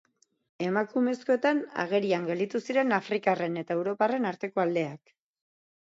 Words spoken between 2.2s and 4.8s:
gelditu ziren afrikarren eta europarren arteko